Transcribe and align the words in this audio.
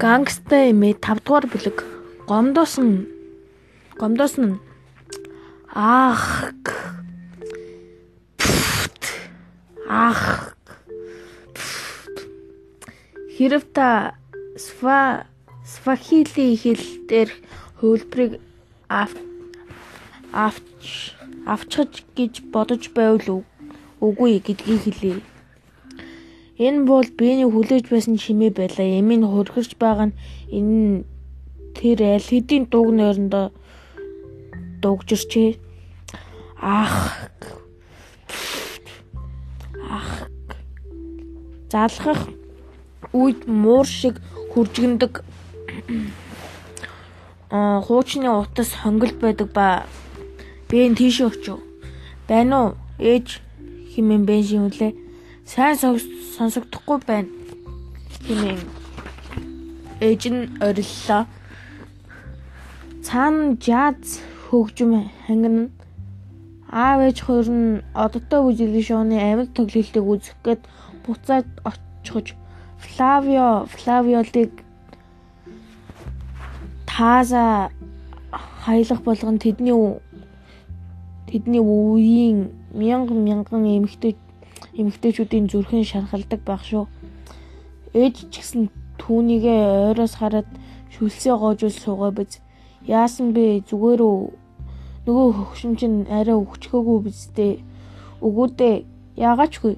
Гангста 0.00 0.72
эмээ 0.72 0.96
5 0.96 1.20
дугаар 1.24 1.44
бүлэг. 1.52 1.78
Гомдоосон. 2.24 3.04
Гомдоосон. 4.00 4.56
Ах. 5.76 6.56
Ах. 9.84 10.56
Хэрв 13.36 13.62
та 13.76 14.16
сва 14.56 15.28
свахили 15.68 16.56
хэл 16.56 16.84
дээр 17.04 17.30
хөлбрийг 17.84 18.40
авч 18.88 20.80
авчиж 21.44 21.92
гэж 22.16 22.32
бодож 22.52 22.88
байвал 22.96 23.44
үгүй 24.00 24.40
гэдгийг 24.40 24.80
хэлье. 24.80 25.20
Энэ 26.60 26.84
бол 26.84 27.08
биений 27.16 27.48
хүлээж 27.48 27.88
байсан 27.88 28.20
чимээ 28.20 28.52
байлаа. 28.52 28.84
Эмийн 29.00 29.24
хөргөж 29.24 29.80
байгаа 29.80 30.12
нь 30.12 30.18
энэ 30.52 31.08
тэр 31.72 31.98
аль 32.14 32.28
хэдийн 32.28 32.68
дуг 32.68 32.92
нойрондоо 32.92 33.46
дугжирчээ. 34.82 35.56
Ах. 36.60 37.32
Ах. 39.88 40.28
Залхах 41.72 42.28
үед 43.16 43.48
муур 43.48 43.86
шиг 43.88 44.20
хуржигндаг 44.52 45.24
а 47.48 47.80
хуучны 47.80 48.28
утас 48.28 48.70
хонгол 48.82 49.12
байдаг 49.16 49.48
ба 49.56 49.86
би 50.68 50.84
энэ 50.84 50.98
тийш 51.00 51.24
очив. 51.24 51.58
Байна 52.28 52.56
уу? 52.60 52.70
Ээж 52.98 53.40
химэн 53.92 54.28
бенжин 54.28 54.68
үлээ. 54.68 55.09
Сайн 55.50 55.74
сонсогдохгүй 55.74 56.98
байна. 57.10 57.26
Химэн 58.22 58.60
ээж 59.98 60.22
нь 60.30 60.46
ориллоо. 60.62 61.26
Цаана 63.02 63.58
жаз 63.58 64.22
хөгжим 64.46 65.10
хангина. 65.26 65.74
Аав 66.70 67.02
ээж 67.02 67.18
хоёр 67.26 67.48
нь 67.50 67.82
одоттой 68.04 68.46
үжилийн 68.46 68.86
шооны 68.86 69.18
амьд 69.18 69.50
тоглолтыг 69.58 70.06
үзэх 70.06 70.38
гээд 70.46 70.62
буцаад 71.02 71.46
очихж 71.66 72.38
Флавио 72.78 73.66
Флавиолыг 73.74 74.52
тааса 76.86 77.74
хаялах 78.62 79.02
болгон 79.02 79.42
тэдний 79.42 79.74
тэдний 81.26 81.58
үеийн 81.58 82.54
мянган 82.70 83.18
мянган 83.26 83.66
эмэгтэй 83.66 84.14
эмэгтэйчүүдийн 84.78 85.46
зүрхэн 85.50 85.84
шархалдаг 85.84 86.40
байх 86.46 86.62
шүү. 86.64 86.86
Ээж 87.94 88.30
ч 88.30 88.34
гэсэн 88.38 88.62
түүнийгээ 89.02 89.90
ойроос 89.90 90.14
хараад 90.20 90.48
шүлсээ 90.94 91.34
гоожул 91.34 91.74
суугаа 91.74 92.12
биз. 92.14 92.38
Яасан 92.86 93.32
бэ? 93.34 93.66
Зүгээр 93.66 94.00
үү? 94.02 94.30
Нөгөө 95.06 95.28
хөгшин 95.36 95.74
чинь 95.80 95.98
арай 96.06 96.36
өвчгөөгүй 96.36 96.98
биз 97.06 97.20
дээ. 97.34 97.64
Өгөөдөө 98.22 98.74
яагаачгүй. 99.16 99.74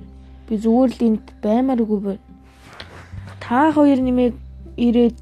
Би 0.46 0.54
зүгээр 0.58 0.90
л 0.92 1.06
энд 1.08 1.24
баймааргүй 1.42 2.00
байна. 2.04 2.24
Та 3.40 3.72
хоёр 3.72 4.00
нэмийг 4.02 4.34
ирээд 4.76 5.16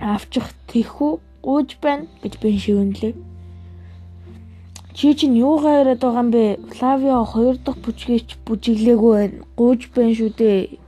авчих 0.00 0.50
тэхүү 0.68 1.12
гууж 1.44 1.78
байна 1.80 2.06
гэж 2.22 2.32
би 2.42 2.58
шивнэлээ. 2.58 3.33
Чи 4.94 5.14
чинь 5.18 5.34
юугаа 5.34 5.82
яриад 5.82 6.00
байгаа 6.00 6.22
юм 6.22 6.30
бэ? 6.30 6.44
Флавио 6.70 7.24
хоёр 7.26 7.56
дахь 7.58 7.82
бүжгийч 7.82 8.38
бүжиглээгүй 8.46 9.12
байна. 9.18 9.38
Гууж 9.58 9.80
байна 9.94 10.14
шүү 10.14 10.30
дээ. 10.38 10.78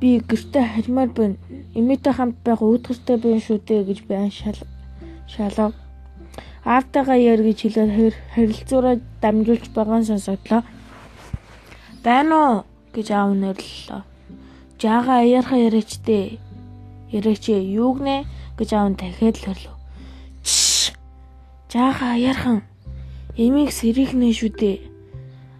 Би 0.00 0.10
гэртээ 0.24 0.64
хармаар 0.72 1.10
байна. 1.12 1.36
Эмээтэй 1.76 2.12
хамт 2.16 2.36
байх 2.40 2.60
уудгартай 2.64 3.16
байна 3.20 3.40
шүү 3.44 3.58
дээ 3.68 3.82
гэж 3.84 3.98
байн 4.08 4.32
шал 4.32 4.58
шалав. 5.28 5.72
Аавтайгаа 6.64 7.18
яар 7.20 7.42
гэж 7.44 7.58
хэлээд 7.68 8.16
харилцуураа 8.32 8.96
дамжуулж 9.20 9.64
байгаа 9.76 9.98
нь 10.00 10.08
сонсогдлоо. 10.08 10.62
Байна 12.00 12.34
уу 12.40 12.54
гэж 12.96 13.06
аав 13.12 13.36
нэрлэлээ. 13.36 14.02
Жаага 14.80 15.20
аяарха 15.20 15.56
яриач 15.56 16.00
дээ 16.00 16.40
Яриач 17.12 17.48
юу 17.48 17.94
гнэ 17.94 18.26
гэж 18.58 18.70
аав 18.72 18.96
дахиад 18.98 19.36
л 19.38 19.44
хөрлөв. 19.46 19.76
Жааха 21.70 22.18
аяархан 22.18 22.62
эмийг 23.36 23.70
сэрихнэ 23.72 24.32
шүү 24.32 24.50
дээ. 24.56 24.76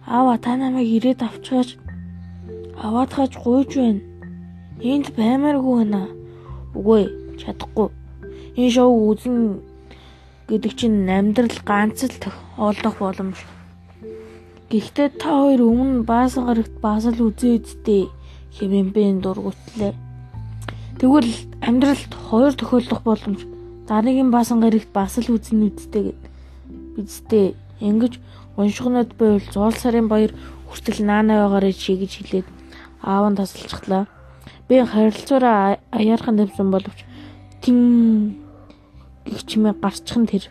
Аава 0.05 0.37
та 0.41 0.57
намайг 0.57 0.89
ирээд 0.97 1.21
авчгаач 1.21 1.77
аваад 2.81 3.11
хаж 3.13 3.31
гуйж 3.37 3.71
байна. 3.77 4.01
Энд 4.81 5.13
баймааргүй 5.17 5.75
байна. 5.85 6.01
Үгүй 6.73 7.03
чадахгүй. 7.37 7.89
Энэ 8.57 8.73
шоу 8.73 9.13
үзэн 9.13 9.61
гэдэг 10.49 10.73
чинь 10.73 11.05
амьдрал 11.05 11.59
ганц 11.69 12.01
л 12.05 12.17
олдох 12.57 12.97
боломж. 12.97 13.37
Гэхдээ 14.73 15.09
та 15.21 15.29
хоёр 15.45 15.61
өмнө 15.69 16.03
баасан 16.03 16.49
гарагт 16.49 16.75
бас 16.81 17.05
л 17.05 17.21
үзээ 17.29 17.61
үсттэй 17.61 18.09
хэмээн 18.57 19.21
дургутлаа. 19.21 19.93
Тэгвэл 20.97 21.31
амьдралд 21.61 22.11
хоёр 22.29 22.53
тохиолдох 22.57 23.01
боломж 23.05 23.45
дараагийн 23.87 24.31
баасан 24.33 24.59
гарагт 24.59 24.89
бас 24.91 25.21
л 25.21 25.29
үзнэ 25.29 25.71
үсттэй 25.77 26.03
гэд. 26.09 26.21
Бидтэй 26.97 27.55
ингэж 27.79 28.19
уншихнууд 28.57 29.13
байвал 29.19 29.45
зуул 29.53 29.75
сарын 29.77 30.07
баяр 30.07 30.31
хүртэл 30.69 31.05
наана 31.05 31.45
байгаарэ 31.45 31.73
чи 31.73 31.95
гэж 31.95 32.11
хэлээд 32.17 32.47
аав 33.01 33.25
нь 33.31 33.37
тасалчихлаа. 33.37 34.07
Би 34.67 34.81
харилцаараа 34.81 35.77
аяархан 35.91 36.37
тавьсан 36.37 36.71
боловч 36.71 36.99
тим 37.61 37.77
гих 39.25 39.45
чимээ 39.45 39.73
гарчих 39.77 40.17
нь 40.17 40.27
тэр. 40.27 40.45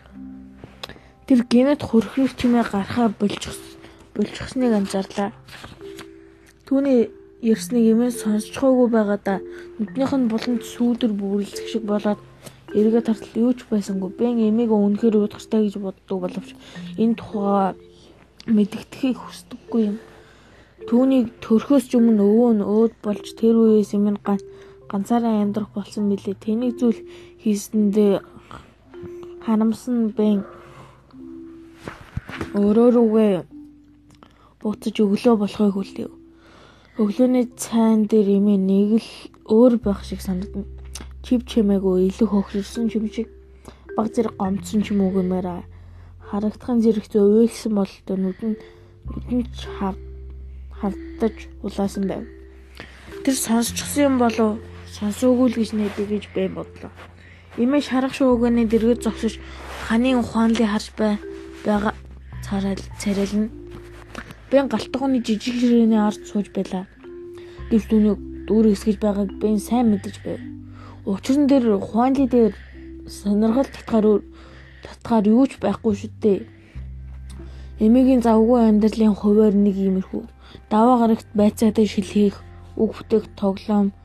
Тэр 1.27 1.43
генет 1.43 1.81
хөрхрөх 1.83 2.33
чимээ 2.39 2.63
гарахаа 2.63 3.11
болчих 3.19 3.55
болчихсныг 4.15 4.73
анзаарлаа. 4.73 5.31
Түүний 6.65 7.11
ярьсныг 7.41 7.85
эмээ 7.93 8.11
сонсчихоогүй 8.11 8.87
байгаа 8.89 9.19
да. 9.23 9.35
Нүднийх 9.77 10.13
нь 10.17 10.29
буланд 10.31 10.63
сүүдэр 10.63 11.13
бүрлэх 11.13 11.67
шиг 11.69 11.83
болоод 11.85 12.17
эргээ 12.77 13.03
тартал 13.03 13.33
юу 13.41 13.51
ч 13.57 13.65
байсангүй. 13.65 14.11
Бэн 14.13 14.37
эмээг 14.49 14.71
үнэхээр 14.71 15.17
уудахтай 15.17 15.65
гэж 15.65 15.75
боддог 15.81 16.17
боловч 16.21 16.53
энэ 17.01 17.17
тухай 17.17 17.73
мэддэхийг 18.45 19.17
хүсдэггүй 19.17 19.81
юм. 19.89 19.97
Түүнийг 20.87 21.41
төрхөөс 21.43 21.85
ч 21.89 21.99
өмнө 21.99 22.23
өвөө 22.23 22.51
нь 22.55 22.63
өөд 22.63 22.93
болж 23.03 23.25
тэр 23.35 23.55
үеэс 23.57 23.91
юм 23.97 24.15
ганц 24.23 24.45
ганцаараа 24.87 25.43
амьдрах 25.43 25.73
болсон 25.75 26.07
билээ. 26.07 26.37
Тэнийг 26.39 26.79
зүйл 26.79 27.01
хийсэндээ 27.43 28.23
харамсан 29.43 30.15
бэн 30.15 30.47
өөрөө 32.55 32.87
рүүгээ 32.95 33.33
буцаж 34.61 34.95
өглөө 35.03 35.35
болохыг 35.41 35.73
хүлээв. 35.75 36.11
Өглөөний 37.01 37.45
цайн 37.59 38.07
дээр 38.09 38.27
имээ 38.37 38.59
нэг 38.71 38.89
л 39.03 39.11
өөр 39.51 39.73
байх 39.83 40.01
шиг 40.07 40.21
санагдана. 40.23 40.76
Чив 41.27 41.43
чимээгүй 41.43 42.07
илүү 42.07 42.27
хохирсон 42.31 42.87
юм 42.87 43.11
шиг 43.11 43.27
баг 43.99 44.07
зэрэг 44.15 44.39
гомдсон 44.39 44.79
ч 44.79 44.95
юм 44.95 45.03
уу 45.03 45.11
гэмээр 45.11 45.67
харагдахын 46.31 46.79
зэрэгт 46.79 47.19
уйлсан 47.19 47.75
бололтой 47.75 48.15
нүдэн 48.15 48.53
нүдэн 49.11 49.39
ч 49.51 49.67
хавдаж 50.79 51.35
улаасан 51.67 52.07
байв. 52.07 52.23
Тэр 53.27 53.35
сонсчихсан 53.35 54.03
юм 54.07 54.15
болов 54.23 54.63
сонсоогүй 54.95 55.51
л 55.51 55.59
гэж 55.59 55.69
нэдэ 55.75 56.03
гэж 56.07 56.23
би 56.31 56.47
бодлоо. 56.47 56.95
Имээ 57.59 57.83
шарах 57.83 58.15
шууганы 58.15 58.63
дэргэд 58.71 59.03
зогсож 59.03 59.35
ханы 59.91 60.15
ухаанлыг 60.15 60.63
харж 60.71 60.87
бай 60.95 61.19
байгаа 61.67 61.91
царай 62.39 62.79
царайлна 63.03 63.51
Би 64.49 64.61
галтгооны 64.63 65.19
жижиг 65.27 65.59
ширээний 65.59 65.99
ард 65.99 66.23
сууж 66.23 66.47
байлаа. 66.55 66.87
Гэвч 67.67 67.83
түүний 67.91 68.15
дүүр 68.47 68.71
хэсгэж 68.71 68.97
байгааг 69.03 69.29
би 69.43 69.59
сайн 69.59 69.91
мэдэж 69.91 70.15
байв. 70.23 70.39
Учир 71.07 71.37
нь 71.39 71.47
дээр 71.47 71.79
хуанли 71.79 72.27
дээр 72.27 72.53
сонирхол 73.07 73.69
татгаар 73.71 74.07
татгаар 74.83 75.25
юу 75.31 75.47
ч 75.47 75.55
байхгүй 75.63 75.93
шүү 75.95 76.11
дээ. 76.19 76.39
Эмигийн 77.79 78.19
завгүй 78.27 78.59
амьдралын 78.67 79.15
хуваар 79.15 79.55
нэг 79.55 79.75
иймэрхүү. 79.79 80.23
Даваа 80.67 80.97
гарагт 80.99 81.29
байцаатай 81.31 81.87
шилхийх, 81.87 82.35
үг 82.75 82.91
бүтээх 82.91 83.25
тоглоом, 83.39 83.95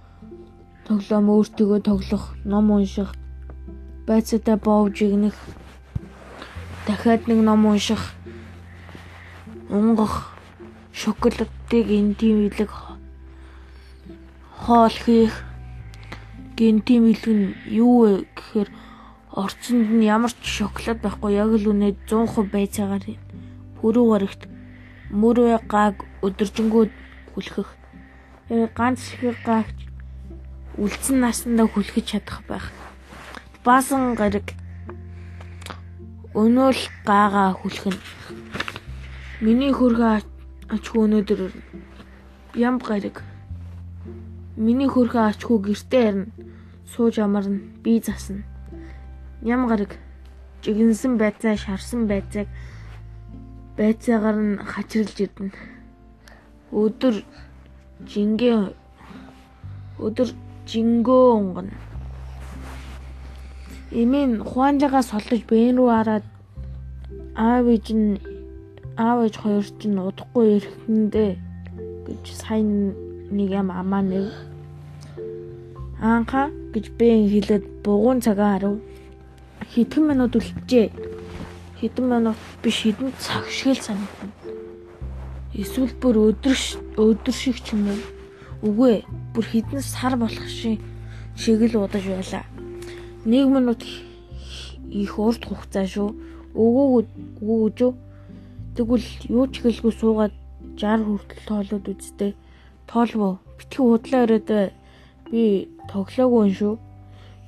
тоглоом 0.87 1.27
өөртөө 1.35 1.83
тоглох, 1.83 2.25
ном 2.47 2.71
унших, 2.71 3.11
байцаатай 4.07 4.57
боовж 4.63 5.03
игнэх, 5.03 5.35
дахиад 6.87 7.27
нэг 7.27 7.43
ном 7.43 7.67
унших, 7.67 8.15
унгах 9.75 10.39
шоколадыг 10.95 11.87
энтимэлэг 11.99 12.71
хоол 14.63 14.97
хийх 15.03 15.35
гентимэлэг 16.63 17.27
нь 17.35 17.47
юу 17.83 17.95
вэ 18.03 18.13
гэхээр 18.39 18.69
орцонд 19.43 19.89
нь 19.99 20.07
ямар 20.07 20.31
ч 20.31 20.43
шоколад 20.63 20.99
байхгүй 21.03 21.33
яг 21.43 21.51
л 21.59 21.67
үнэ 21.75 21.89
100% 22.07 22.55
байцаагаар 22.55 23.05
пүрэв 23.83 24.07
гарагт 24.13 24.43
мөрөө 25.11 25.59
гаг 25.75 25.95
өдөржингөө 26.23 26.85
хүлхэх 27.35 27.69
ганц 28.79 29.01
шиг 29.19 29.37
гаагч 29.43 29.79
үлдсэн 30.79 31.21
насандаа 31.21 31.67
хүлхэж 31.69 32.05
чадах 32.17 32.41
байх. 32.49 32.67
Баасан 33.65 34.15
гариг 34.15 34.57
өнөөл 36.33 36.83
гаага 37.05 37.53
хүлхэн. 37.61 37.97
Миний 39.45 39.73
хөрхөө 39.73 40.25
ачгүй 40.75 41.01
өнөөдөр 41.05 41.41
ям 42.57 42.79
гариг. 42.79 43.21
Миний 44.57 44.89
хөрхөө 44.89 45.33
ачгүй 45.33 45.59
гэртээ 45.65 46.05
харна. 46.05 46.27
Сууж 46.93 47.19
амарна. 47.25 47.61
Би 47.83 48.01
засна. 48.05 48.45
Ям 49.41 49.67
гариг 49.67 49.97
жигнсэн 50.63 51.17
байцаа 51.17 51.57
шарсан 51.57 52.07
байцааг 52.07 52.49
байцаагаар 53.77 54.37
нь 54.37 54.61
хачирлж 54.61 55.17
ирдэнэ. 55.25 55.57
Өдөр 56.71 57.25
жингээ 58.05 58.77
өдөр 59.99 60.29
жингөө 60.69 61.25
унгана. 61.41 61.75
Эмийн 63.91 64.45
хуанжаагаас 64.45 65.11
солдож 65.13 65.43
бэн 65.49 65.77
рүү 65.81 65.89
хараад 65.93 66.27
аав 67.37 67.67
ээж 67.73 67.87
нь 67.97 68.21
аав 68.97 69.19
ээж 69.25 69.35
хоёр 69.41 69.67
чинь 69.81 69.99
удахгүй 69.99 70.47
ирэхэндээ 70.57 71.33
гэж 72.07 72.25
сайн 72.43 72.93
нэг 73.33 73.51
юм 73.51 73.69
амаа 73.73 74.03
нэв. 74.05 74.29
Аанха 76.01 76.53
гэж 76.73 76.85
бэн 76.99 77.29
хэлээд 77.33 77.65
бугуун 77.85 78.21
цагаа 78.21 78.61
харав. 78.61 78.77
Хэдхэн 79.73 80.05
минут 80.05 80.37
үлджээ. 80.37 80.93
Хэдэн 81.81 82.07
минут 82.13 82.39
биш 82.63 82.85
хэдэн 82.85 83.11
цаг 83.17 83.49
шиг 83.49 83.75
л 83.75 83.81
санагдана. 83.81 84.35
Эсвэл 85.57 85.95
бүр 85.97 86.17
өдөр 86.29 86.57
өдөр 87.01 87.35
шиг 87.35 87.57
ч 87.65 87.73
юм 87.73 87.89
уу. 87.89 88.01
Үгүй 88.69 88.91
ээ. 89.01 89.07
Бүр 89.33 89.45
хэдэн 89.49 89.81
сар 89.81 90.15
болох 90.21 90.49
шиг 90.49 90.81
шиг 91.37 91.61
л 91.65 91.81
удаж 91.81 92.05
байлаа. 92.05 92.45
1 93.25 93.49
минут 93.49 93.81
их 94.93 95.19
урт 95.19 95.45
хугацаа 95.49 95.87
шүү. 95.89 96.11
Өгөө 96.53 96.87
өгөөж 97.41 97.79
тэгвэл 98.77 99.09
юу 99.29 99.47
ч 99.49 99.65
хэлгүй 99.65 99.93
суугаад 99.97 100.35
60 100.77 101.05
хүртэл 101.07 101.47
тоолоод 101.49 101.87
үзтээ. 101.89 102.33
Тоолвоо. 102.93 103.39
Битгий 103.57 103.81
худлаа 103.81 104.23
ирээд 104.29 104.51
би 105.33 105.43
тоглоогүй 105.89 106.53
шүү. 106.53 106.75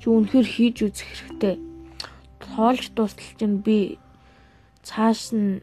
Чи 0.01 0.05
үнэхээр 0.09 0.47
хийж 0.49 0.77
үзэх 0.89 1.05
хэрэгтэй. 1.05 1.55
Тоолж 2.41 2.89
дуустал 2.97 3.29
чинь 3.37 3.61
би 3.61 4.01
цааш 4.81 5.37
нь 5.37 5.61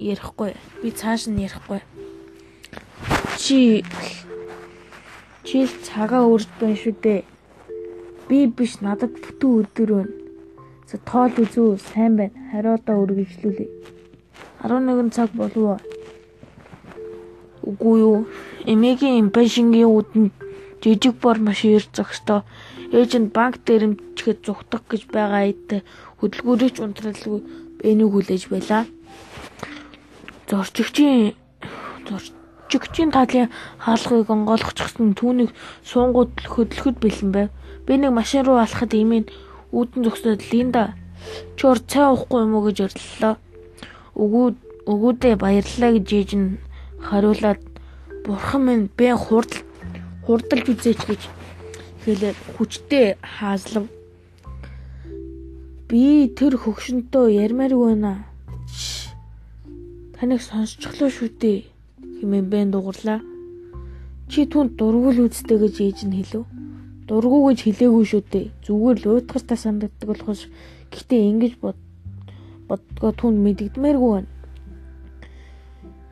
ярихгүй. 0.00 0.56
Би 0.80 0.88
цааш 0.96 1.28
нь 1.28 1.44
ярихгүй. 1.44 1.84
Чи 3.36 3.84
чи 5.44 5.68
цагаа 5.84 6.24
өрж 6.24 6.48
байна 6.56 6.80
шүү 6.80 6.96
дээ. 7.04 7.20
Би 8.32 8.48
биш 8.48 8.80
надад 8.80 9.12
бүтэн 9.12 9.50
өдөр 9.60 9.90
байна. 9.92 10.12
За 10.88 10.96
тоол 11.04 11.36
үзүү 11.36 11.76
сайн 11.92 12.16
байна. 12.16 12.32
Хариудаа 12.48 12.96
үргэлжлүүлээ. 12.96 13.70
11 14.64 15.12
цаг 15.12 15.36
болов. 15.36 15.84
Үгүй 17.68 17.96
юу. 18.00 18.18
Эмээгийн 18.64 19.28
импашингийн 19.28 19.92
үдэнд 19.92 20.32
жижиг 20.80 21.14
бор 21.20 21.38
машин 21.38 21.76
ирж 21.76 21.88
зогсдоо. 21.92 22.40
Ээж 22.96 23.12
нь 23.20 23.32
банк 23.36 23.60
дээр 23.66 23.92
эмчгэд 23.92 24.40
зүгтах 24.46 24.82
гэж 24.88 25.02
байгаа 25.12 25.52
эд 25.52 25.84
хөдөлгөөрөж 26.18 26.74
унтралгүй 26.80 27.40
бэнийг 27.80 28.10
хүлээж 28.12 28.42
байлаа. 28.48 28.82
Зорчигчийн 30.48 31.36
зорчигчийн 32.08 33.10
талын 33.12 33.52
хаалгыг 33.84 34.32
онгойлгочихсон 34.32 35.12
түүнийг 35.12 35.52
суунгууд 35.84 36.32
хөдлөхөд 36.48 36.96
бэлэн 37.04 37.30
байв. 37.36 37.48
Би 37.84 38.00
нэг 38.00 38.12
машин 38.16 38.48
руу 38.48 38.56
алхахад 38.56 38.96
имийн 38.96 39.28
үүдэн 39.76 40.08
зогсоод 40.08 40.40
Линда 40.48 40.96
урд 41.60 41.84
цай 41.90 42.08
уухгүй 42.08 42.40
юм 42.48 42.56
уу 42.56 42.64
гэж 42.66 42.78
өрлөлөө. 42.86 43.34
Өгөө 44.16 44.46
өгөөдөө 44.88 45.34
баярлалаа 45.36 45.90
гэж 46.00 46.08
ээж 46.16 46.30
нь 46.40 46.56
хариулаад 47.02 47.62
бурхан 48.24 48.62
минь 48.66 48.90
би 48.96 49.08
хурдл 49.14 49.62
хурдалж 50.26 50.66
үзээч 50.72 51.00
гэж 51.08 51.22
хэлээд 52.04 52.38
хүчтэй 52.56 53.06
хаазлав. 53.22 53.86
Би 55.88 56.28
тэр 56.36 56.60
хөгшөнтөө 56.60 57.24
ярмааргүй 57.44 57.88
байна. 57.96 58.12
Таныг 60.14 60.40
сонсчихлоо 60.44 61.08
шүү 61.08 61.30
дээ 61.40 61.58
хэмээн 62.20 62.46
бэн 62.52 62.70
дугарлаа. 62.74 63.20
Чи 64.28 64.44
түн 64.44 64.74
дургуул 64.76 65.24
үзтэй 65.24 65.58
гэж 65.62 65.74
ээж 65.80 65.98
нь 66.04 66.16
хэлв. 66.18 66.44
Дургу 67.08 67.48
гэж 67.48 67.58
хэлээгүй 67.64 68.04
шүү 68.04 68.22
дээ. 68.32 68.52
Зүгээр 68.66 68.96
л 69.00 69.08
уйтгартай 69.16 69.56
санагддаг 69.56 70.08
болохоос 70.08 70.50
гэхдээ 70.92 71.22
ингэж 71.30 71.52
бод 71.62 71.78
бодгоо 72.68 73.12
түн 73.16 73.40
мэддэгдмээргүй 73.44 74.10
байна. 74.12 74.30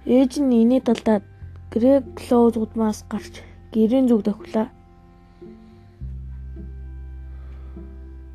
Ээж 0.07 0.39
нь 0.39 0.55
иний 0.63 0.81
талдаа 0.81 1.19
Грек 1.75 2.05
Клоуз 2.15 2.55
удмаас 2.55 3.03
гарч 3.11 3.43
гэрийн 3.75 4.07
зүг 4.07 4.23
тохилоо. 4.23 4.71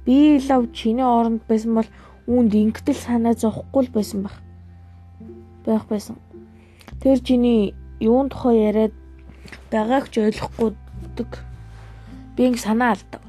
Би 0.04 0.36
лав 0.48 0.68
чиний 0.76 1.08
оронд 1.08 1.42
байсан 1.48 1.72
бол 1.76 1.90
үүнд 2.28 2.52
ингэтэл 2.52 3.00
санаа 3.00 3.34
зовхгүй 3.40 3.88
л 3.88 3.96
байсан 3.96 4.20
байх. 4.28 4.38
байх 5.66 5.88
байсан. 5.88 6.20
Тэр 7.00 7.24
чиний 7.24 7.74
юун 8.04 8.28
тухай 8.28 8.68
яриад 8.68 8.94
байгааг 9.72 10.12
ч 10.12 10.28
ойлгохгүйдэг 10.28 11.30
би 12.36 12.42
ингэ 12.52 12.60
санаа 12.68 13.00
алдав. 13.00 13.24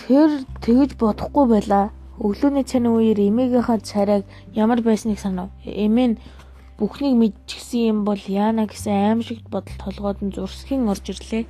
Тэр 0.00 0.30
тэгж 0.64 0.96
бодохгүй 0.96 1.44
байлаа. 1.44 1.92
Өглөөний 2.20 2.68
цайны 2.68 2.92
үеэр 2.92 3.16
эмээгийнхаа 3.32 3.80
царайг 3.80 4.28
ямар 4.52 4.84
байсныг 4.84 5.16
санав. 5.16 5.48
Эмээ 5.64 6.08
нь 6.12 6.20
бүхнийг 6.76 7.16
мэдчихсэн 7.16 7.80
юм 7.92 7.98
бол 8.04 8.20
яана 8.20 8.68
гэсэн 8.68 8.92
аимшигт 8.92 9.48
бодол 9.48 9.76
толгойд 9.80 10.20
нь 10.20 10.34
зурсхийн 10.36 10.84
орж 10.84 11.04
ирлээ. 11.08 11.48